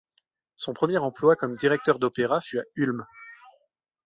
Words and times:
Son 0.55 0.73
premier 0.73 0.97
emploi 0.97 1.35
comme 1.35 1.53
directeur 1.55 1.99
d'opéra 1.99 2.41
fut 2.41 2.57
à 2.57 2.63
Ulm. 2.75 3.05